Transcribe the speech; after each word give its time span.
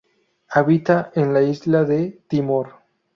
Habita 0.49 1.11
en 1.13 1.31
la 1.31 1.43
isla 1.43 1.83
de 1.83 2.21
Timor. 2.27 2.73